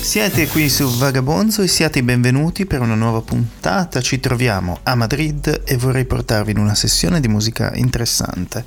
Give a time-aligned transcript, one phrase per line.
[0.00, 4.00] Siete qui su Vagabonzo e siate benvenuti per una nuova puntata.
[4.00, 8.64] Ci troviamo a Madrid e vorrei portarvi in una sessione di musica interessante,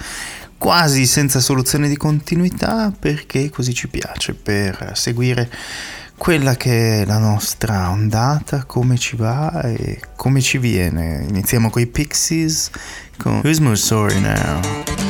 [0.57, 5.49] quasi senza soluzione di continuità perché così ci piace, per seguire
[6.17, 11.25] quella che è la nostra ondata, come ci va e come ci viene.
[11.27, 12.69] Iniziamo con i Pixies
[13.17, 15.04] con Who's More Sorry Now?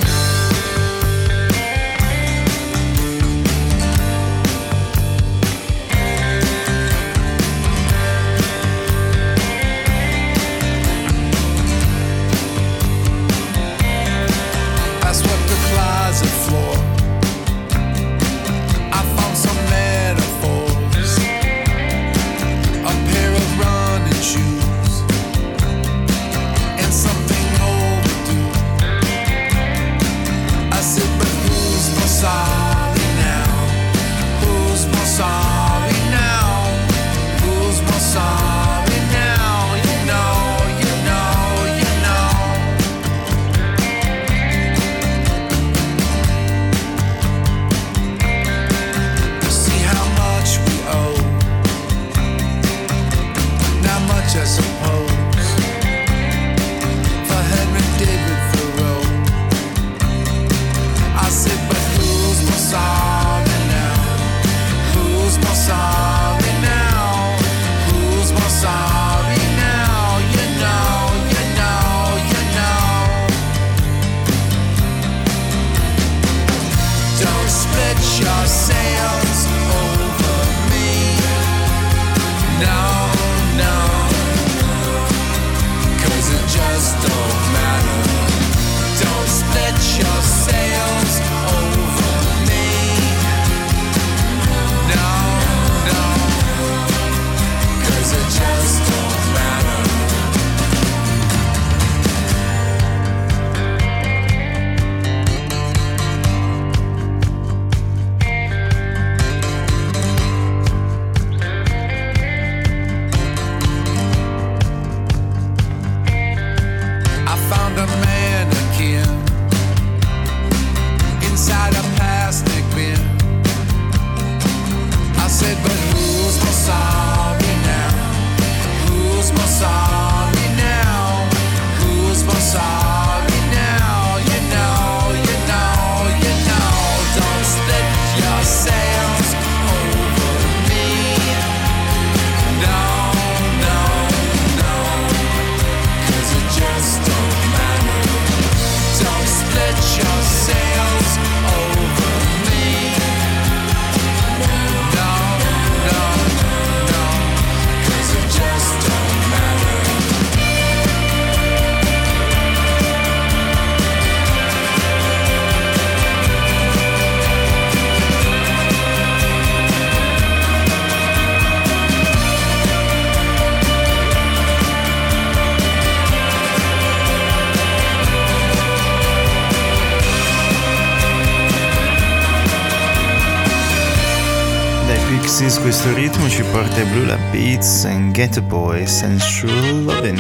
[186.29, 190.19] Ci porta ai Blue Lab Beats and Get a Boy Sensual Lovin'.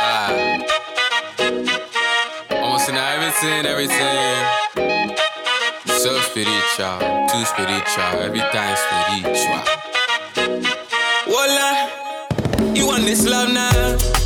[0.00, 0.32] Ah.
[2.50, 4.44] Almost in everything, everything.
[5.86, 6.98] So spiritual,
[7.28, 9.62] too spiritual, every time spiritual.
[11.26, 11.88] Voila,
[12.74, 14.25] you want this love now?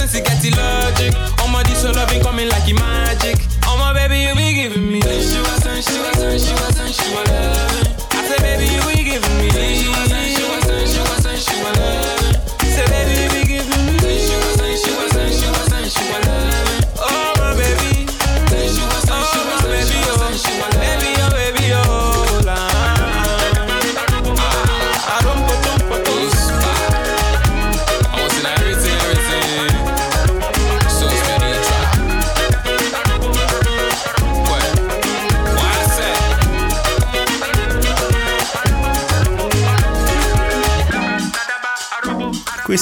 [0.00, 1.12] since it gets illogic.
[1.40, 3.36] All my this so loving coming like magic.
[3.66, 5.00] Oh my baby, you be giving me.
[5.02, 7.86] Sugar, sun, sugar, sun, sugar, sun, sugar, loving.
[8.16, 10.19] I said, baby, you be giving me.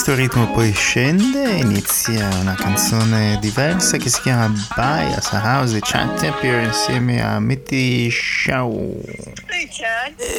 [0.09, 5.77] questo ritmo poi scende e inizia una canzone diversa che si chiama Bias a House
[5.77, 9.03] e Chantapier insieme a Mitty Show.
[9.49, 9.69] Hey,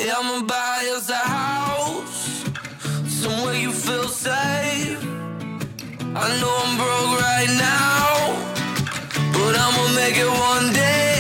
[0.10, 2.46] I'm a bias house,
[3.06, 4.98] somewhere you feel safe.
[6.16, 8.34] I know I'm broke right now,
[9.34, 11.19] but I'm gonna make it one day.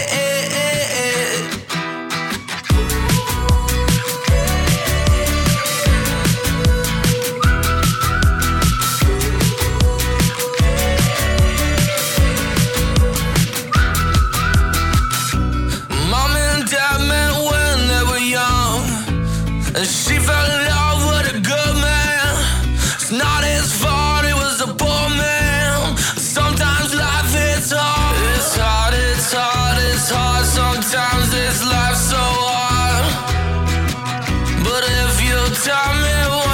[35.70, 36.49] time it was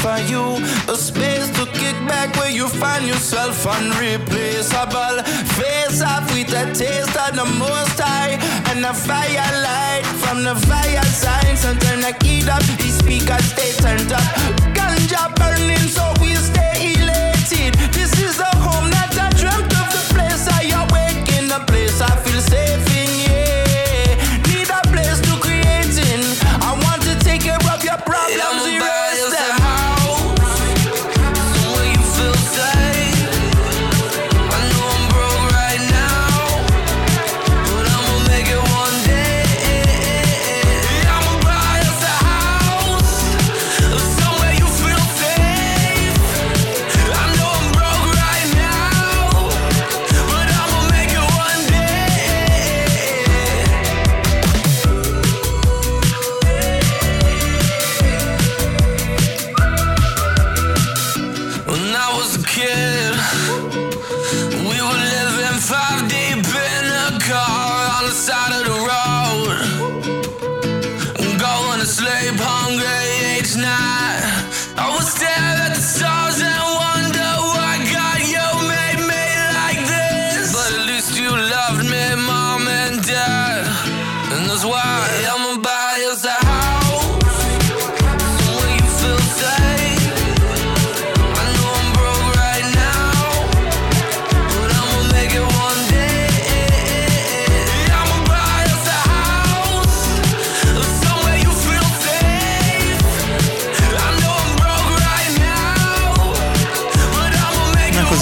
[0.00, 0.42] for you.
[0.88, 5.16] A space to kick back where you find yourself unreplaceable.
[5.58, 8.36] Face off with a taste of the most high
[8.70, 11.40] and the firelight from the fire sign.
[11.60, 14.22] Turn the eat up, the speakers stay turned up.
[14.76, 17.09] Ganja burning, so we stay alive.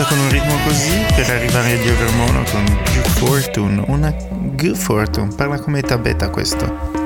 [0.09, 2.88] con un ritmo così per arrivare a Dio Vermono con
[3.19, 4.15] Fortune, una
[4.55, 6.98] Good Fortune, parla come tabetta questo.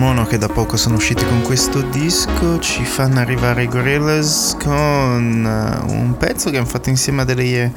[0.00, 5.44] Overmono che da poco sono usciti con questo disco ci fanno arrivare i Gorillaz con
[5.44, 7.70] uh, un pezzo che hanno fatto insieme a delle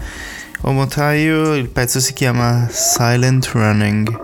[0.62, 4.23] Omotaio, il pezzo si chiama Silent Running.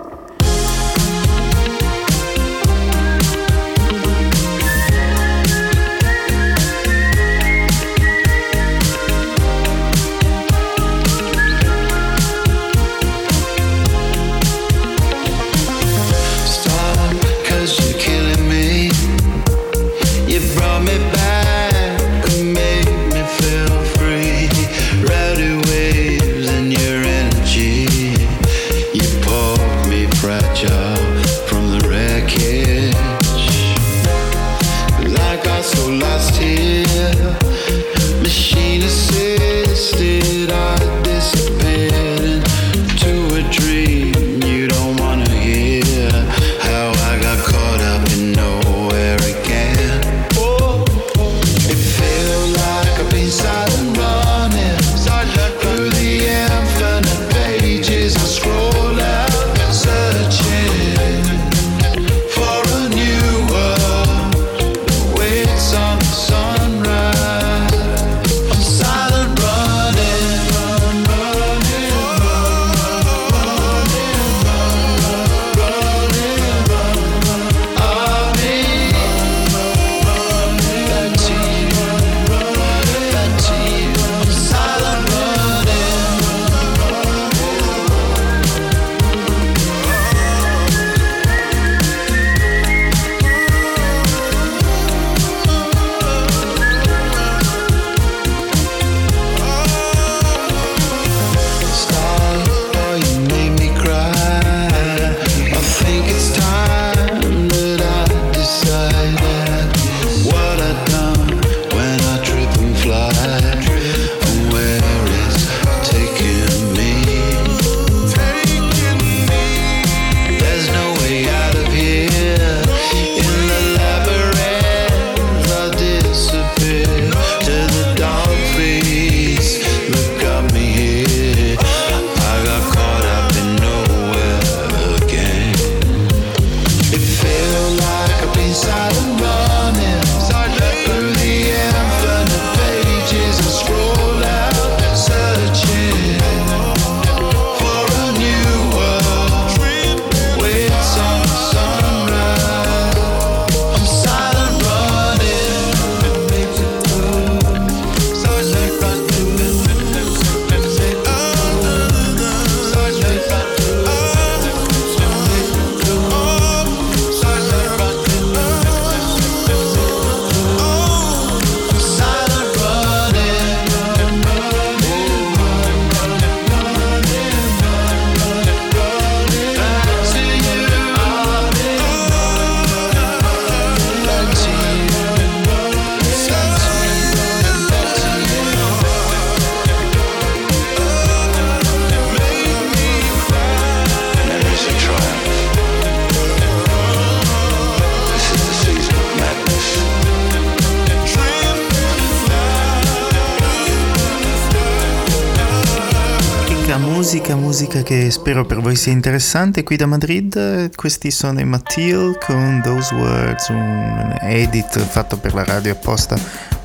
[208.29, 210.75] Spero per voi sia interessante qui da Madrid.
[210.75, 216.15] Questi sono i Matil con Those Words, un edit fatto per la radio apposta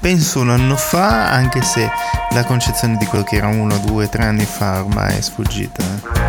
[0.04, 1.88] penso un anno fa, anche se
[2.32, 6.23] la concezione di quello che era uno, due, tre anni fa ormai è sfuggita.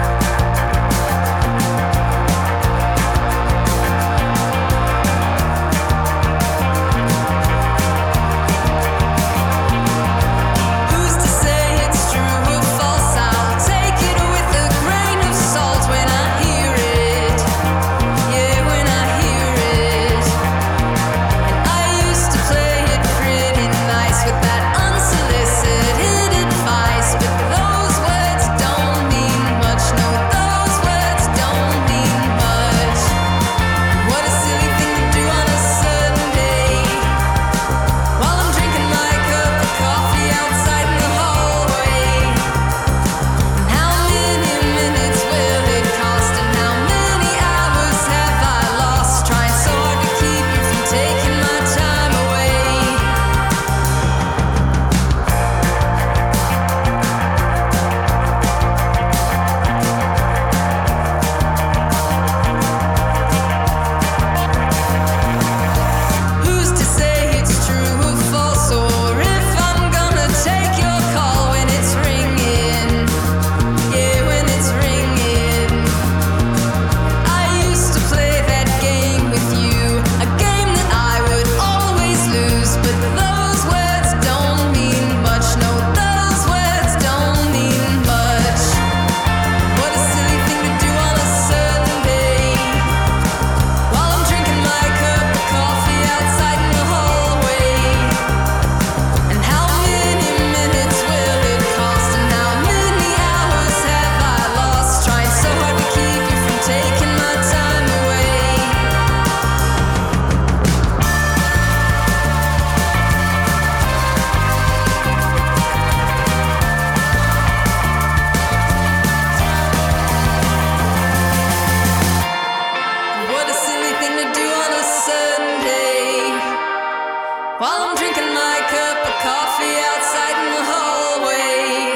[128.16, 131.96] drinking my cup of coffee outside in the hallway.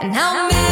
[0.00, 0.65] And how many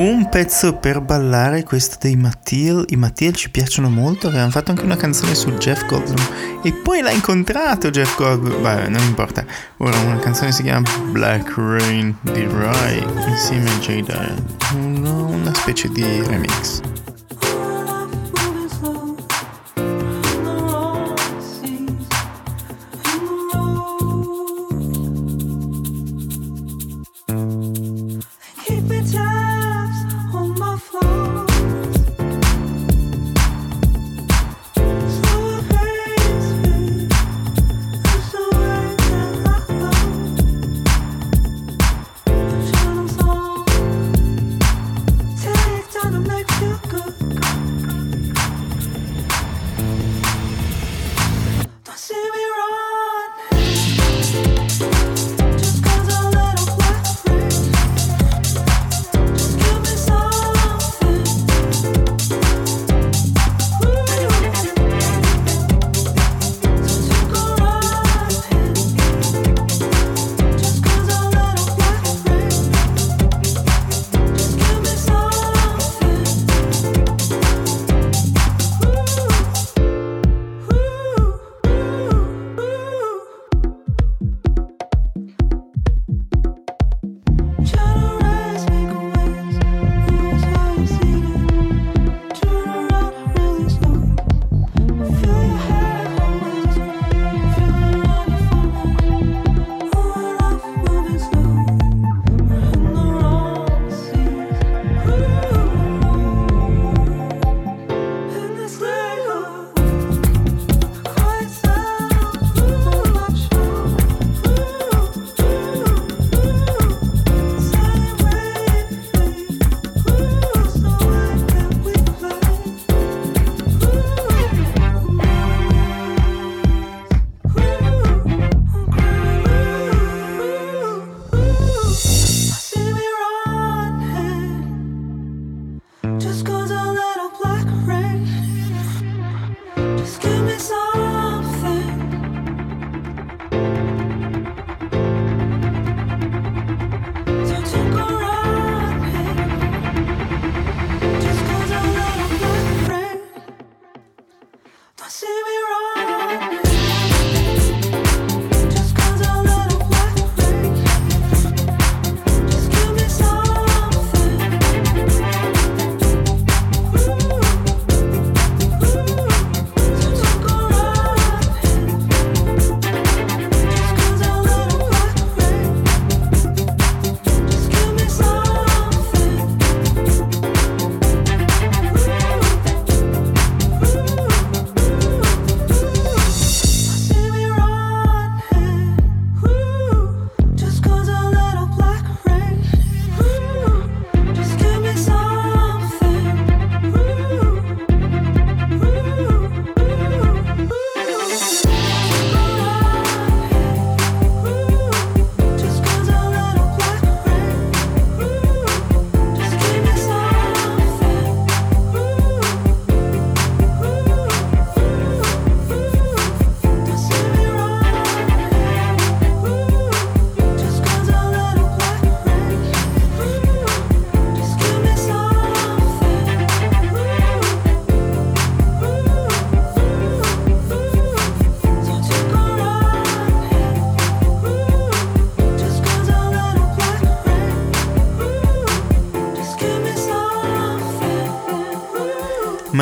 [0.00, 2.86] Un pezzo per ballare, questo dei Mattiel.
[2.88, 6.60] I Mattiel ci piacciono molto, avevano fatto anche una canzone su Jeff Goldblum.
[6.62, 8.62] E poi l'ha incontrato Jeff Goldblum.
[8.62, 9.44] Vabbè, non importa.
[9.76, 14.32] Ora una canzone si chiama Black Rain di Rai insieme a J.
[14.72, 16.80] Una specie di remix.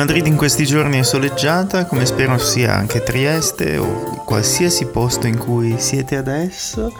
[0.09, 5.37] Madrid in questi giorni è soleggiata, come spero sia anche Trieste o qualsiasi posto in
[5.37, 6.91] cui siete adesso.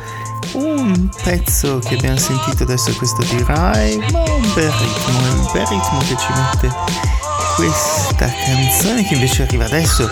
[0.51, 5.49] Un pezzo che abbiamo sentito adesso è questo di Rai, ma un bel ritmo, un
[5.51, 6.71] bel ritmo che ci mette
[7.55, 10.07] questa canzone che invece arriva adesso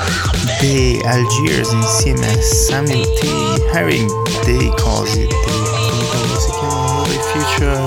[0.59, 3.75] di Algiers insieme a Samuel T.
[3.75, 4.09] Herring
[4.43, 7.77] dei cosi dei, come si chiama chiamano Future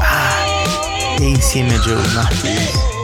[0.00, 2.96] ah, e insieme a Joe Matthews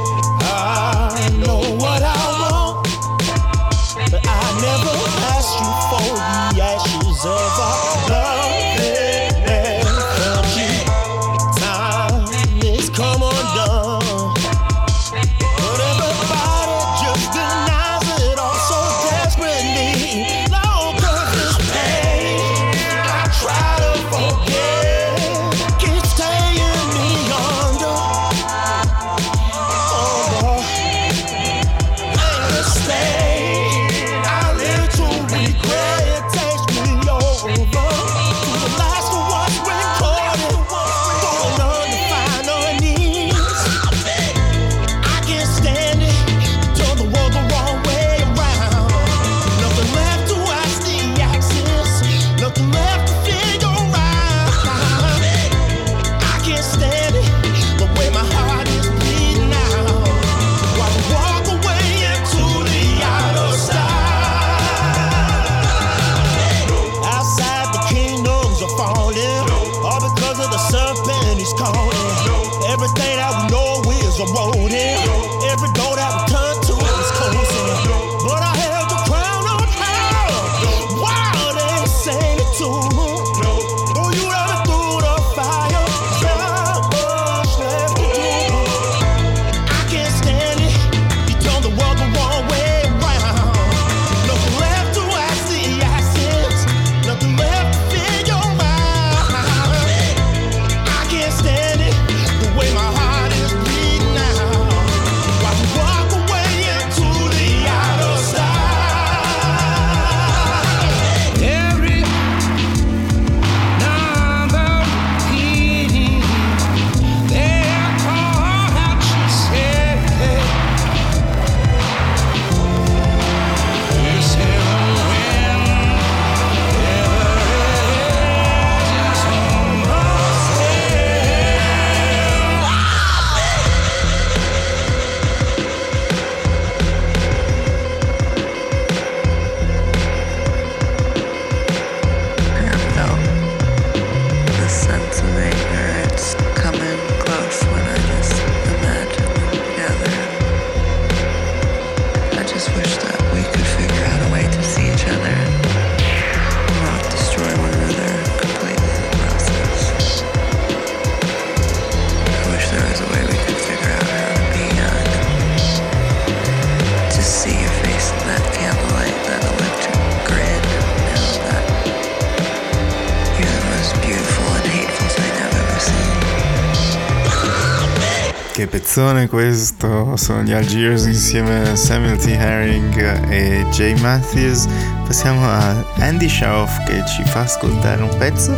[178.95, 182.27] canzone questo sono gli Algiers insieme a Samuel T.
[182.27, 184.69] Herring e Jay Matthews
[185.05, 188.57] passiamo a Andy Schauf che ci fa ascoltare un pezzo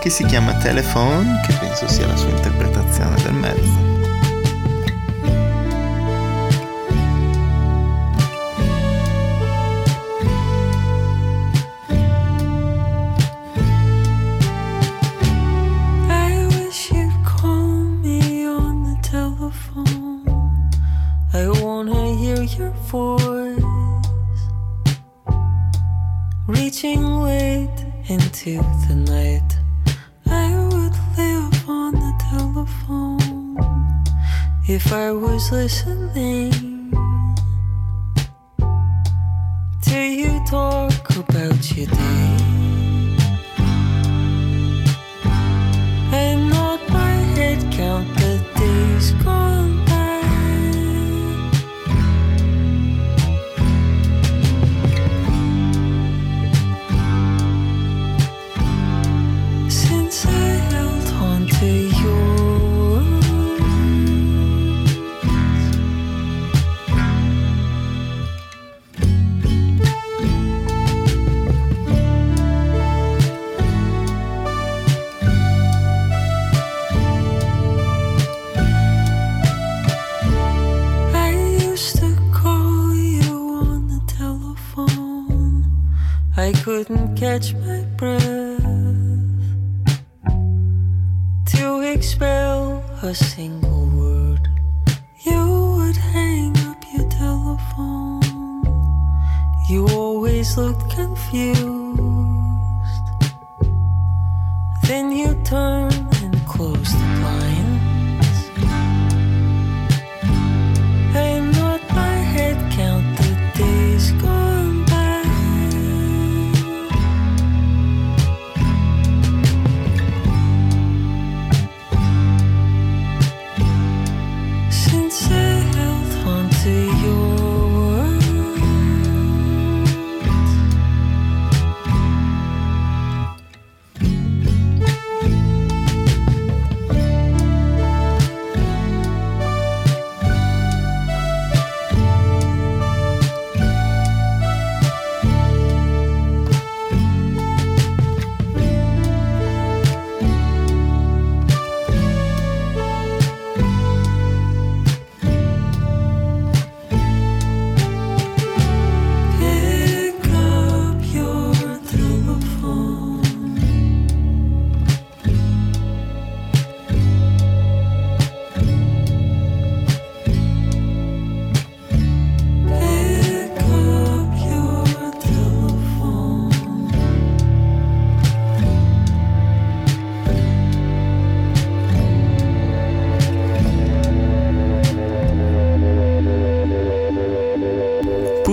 [0.00, 3.73] che si chiama Telephone che penso sia la sua interpretazione del mezzo
[87.16, 88.62] catch my breath
[91.46, 94.48] to expel a single word.
[95.20, 98.22] You would hang up your telephone.
[99.68, 101.73] You always looked confused.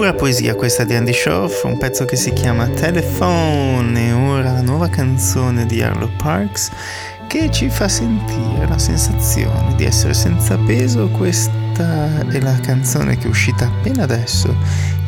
[0.01, 4.61] Pura poesia questa di Andy Schoff, un pezzo che si chiama Telephone e ora la
[4.61, 6.71] nuova canzone di Arlo Parks
[7.27, 11.07] che ci fa sentire la sensazione di essere senza peso.
[11.09, 14.55] Questa è la canzone che è uscita appena adesso,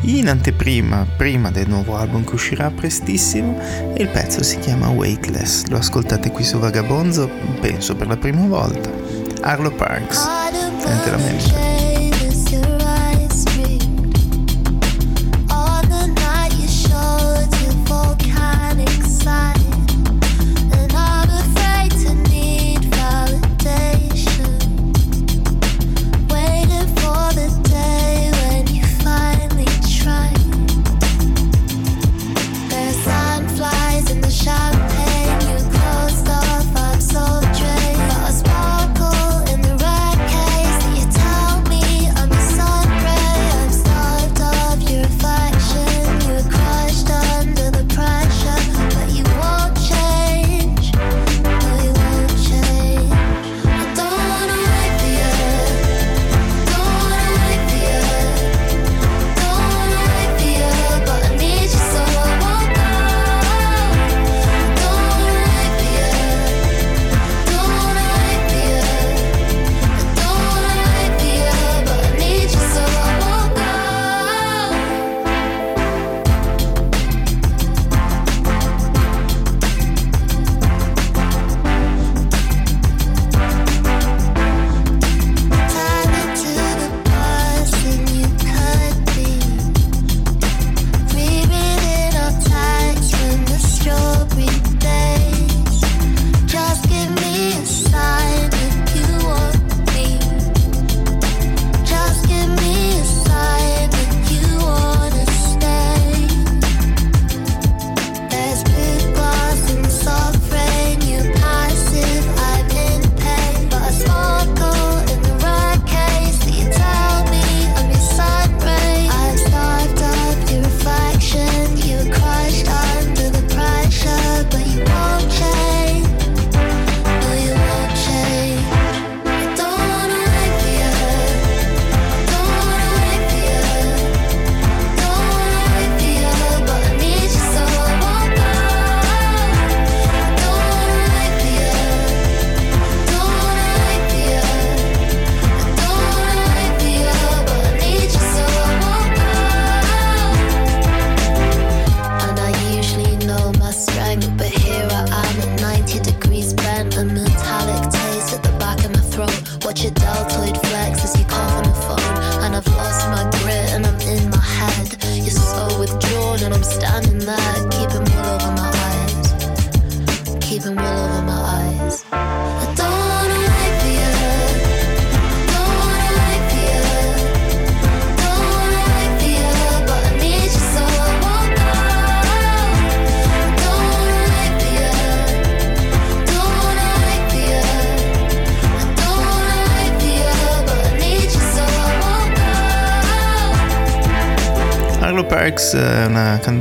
[0.02, 3.58] in anteprima, prima del nuovo album che uscirà prestissimo
[3.94, 5.64] e il pezzo si chiama Weightless.
[5.70, 7.28] Lo ascoltate qui su Vagabonzo,
[7.60, 8.92] penso per la prima volta.
[9.40, 10.24] Arlo Parks,
[10.84, 11.73] tenete la mia mente.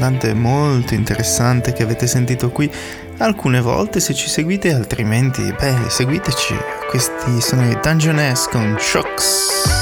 [0.04, 2.70] comandante molto interessante che avete sentito qui
[3.20, 6.56] alcune volte se ci seguite, altrimenti, beh, seguiteci.
[6.90, 9.73] Questi sono i Dungeonesque con Shocks.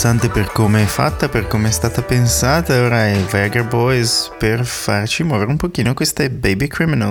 [0.00, 2.80] interessante per come è fatta, per come è stata pensata.
[2.80, 5.92] Ora è Vagger Boys per farci muovere un pochino.
[5.92, 7.10] Questa è Baby Criminal.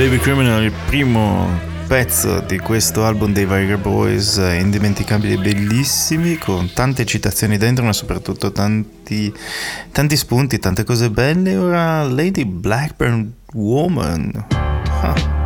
[0.00, 1.46] Baby Criminal, il primo
[1.86, 7.84] pezzo di questo album dei Viger Boys, eh, indimenticabili e bellissimi, con tante citazioni dentro,
[7.84, 9.30] ma soprattutto tanti,
[9.92, 11.54] tanti spunti, tante cose belle.
[11.54, 14.46] Ora Lady Blackburn Woman.
[15.02, 15.39] Ah.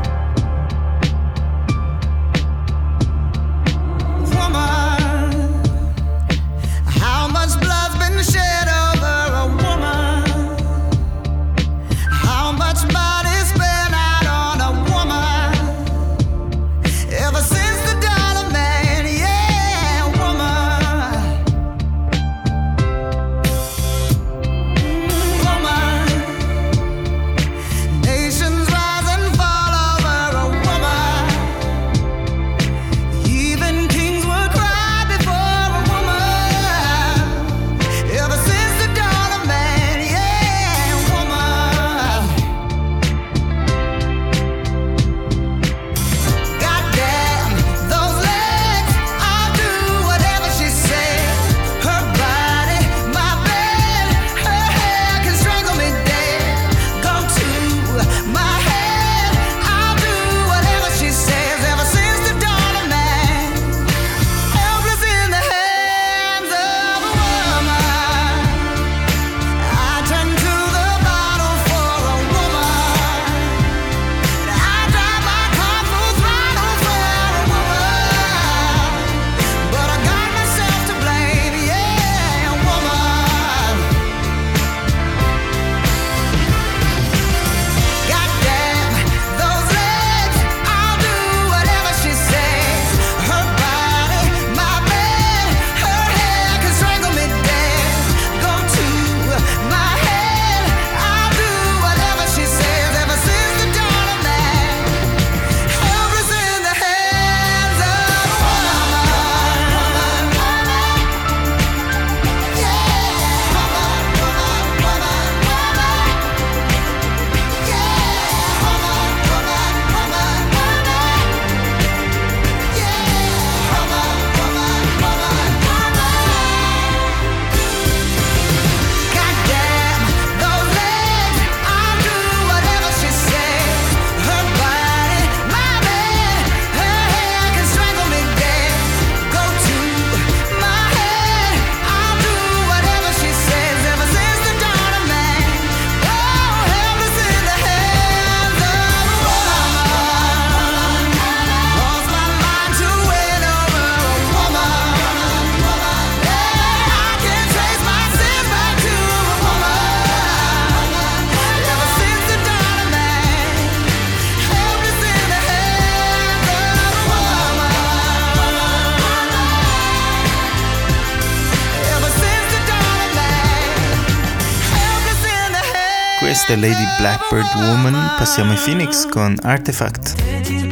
[176.57, 180.64] Lady Blackbird Woman passiamo ai Phoenix con Artifact.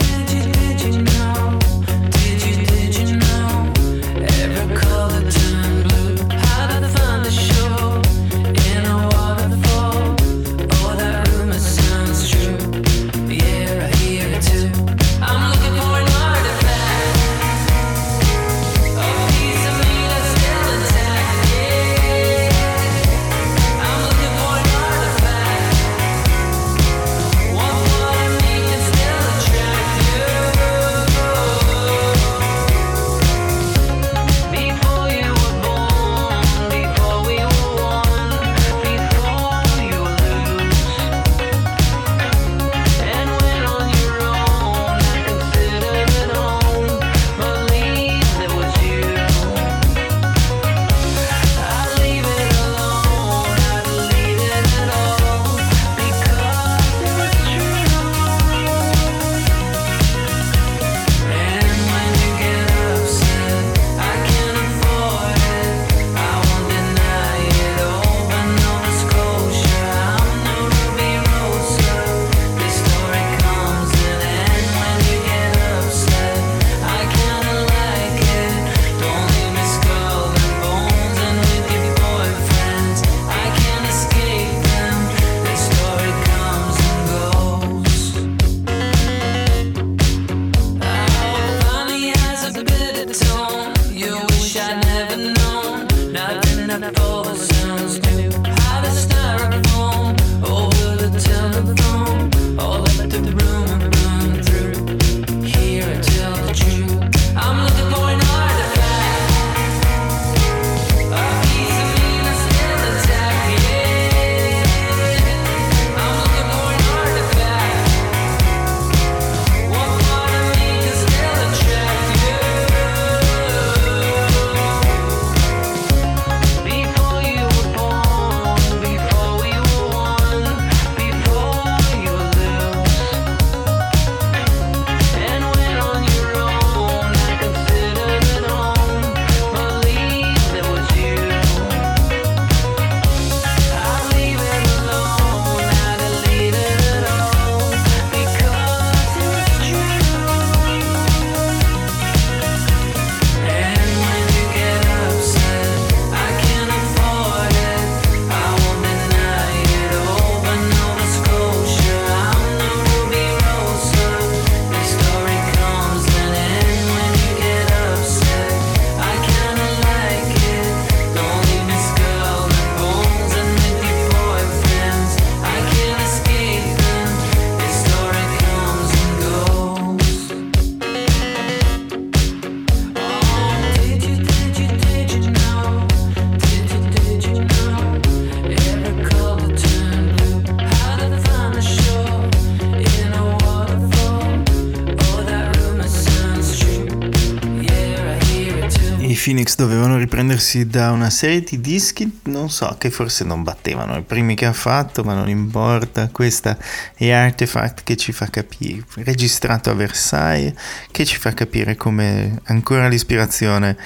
[200.43, 204.47] prendersi da una serie di dischi, non so, che forse non battevano i primi che
[204.47, 206.59] ha fatto, ma non importa, questa
[206.95, 210.53] è Artifact che ci fa capire, registrato a Versailles,
[210.91, 213.77] che ci fa capire come ancora l'ispirazione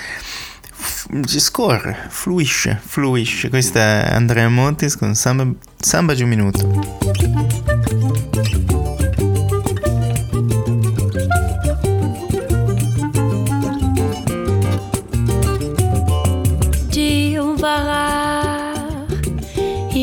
[1.26, 3.48] scorre, fluisce, fluisce.
[3.48, 5.46] Questa è Andrea Montis con Samba,
[5.78, 7.95] Samba di un minuto.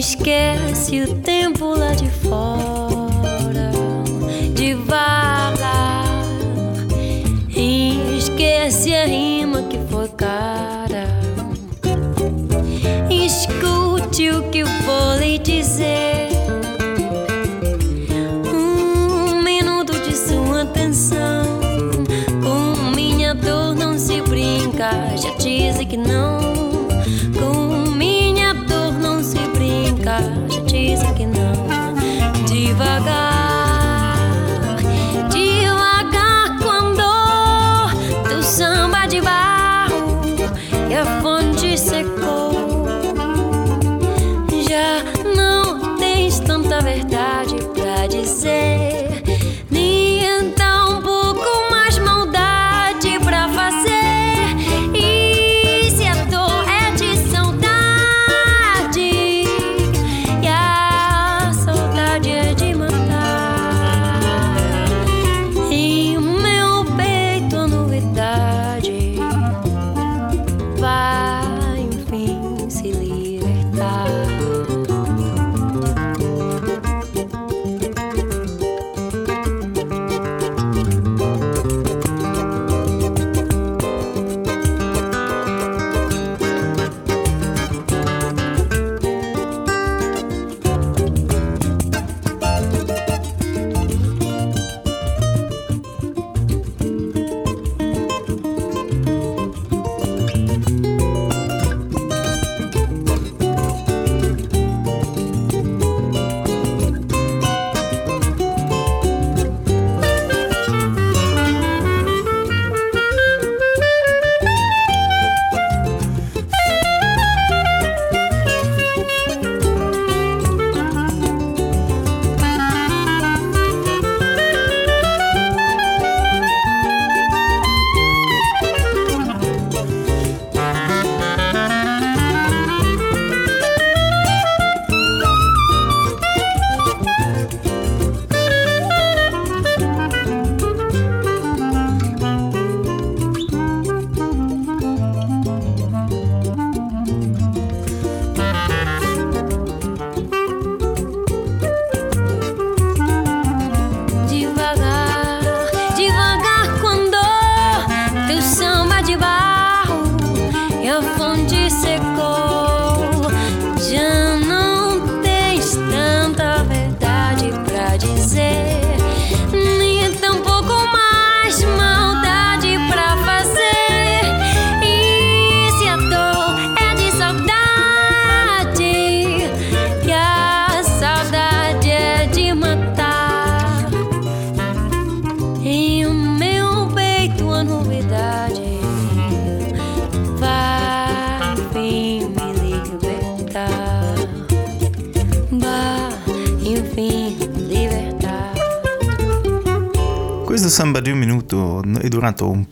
[0.04, 3.72] esquece o tempo lá de fora,
[4.54, 6.04] devagar,
[8.18, 10.73] esquece a rima que foi cara.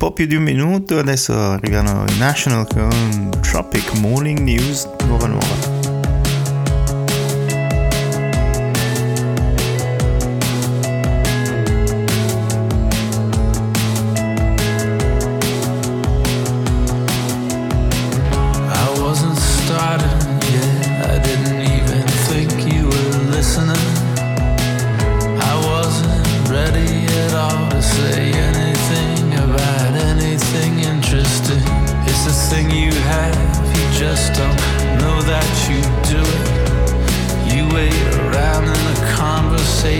[0.01, 5.50] po' più di un minuto, adesso arrivano i National con Tropic Morning News, nuova nuova.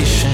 [0.06, 0.30] sensation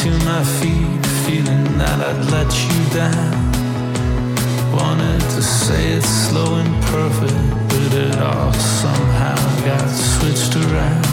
[0.00, 3.32] to my feet, feeling that I'd let you down.
[4.72, 11.04] Wanted to say it slow and perfect, but it all somehow got switched around.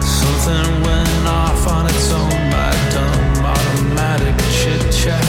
[0.00, 5.28] Something went off on its own, my dumb automatic chit chat.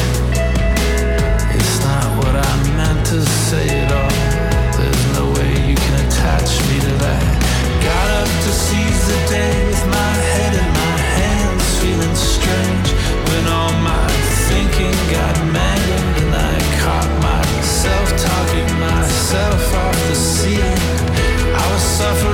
[1.51, 3.19] It's not what I meant to
[3.51, 4.15] say at all.
[4.80, 7.24] There's no way you can attach me to that.
[7.84, 9.72] Got up to seize the day.
[22.04, 22.32] suffer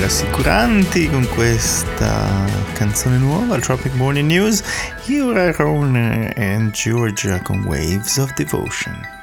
[0.00, 4.62] rassicuranti con questa canzone nuova, Tropic Morning News,
[5.06, 9.17] You Are Aaron and Georgia con Waves of Devotion.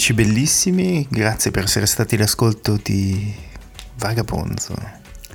[0.00, 3.34] amici bellissimi, grazie per essere stati l'ascolto di
[3.98, 4.74] Vagabonzo.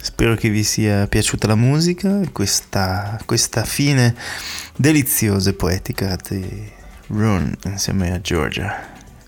[0.02, 4.16] Spero che vi sia piaciuta la musica e questa, questa fine
[4.76, 6.68] deliziosa e poetica di
[7.10, 8.76] Rune insieme a Georgia.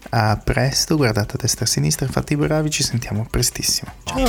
[0.09, 3.91] A presto, guardate a destra e a sinistra, fate i bravi, ci sentiamo prestissimo.
[4.05, 4.25] Ciao!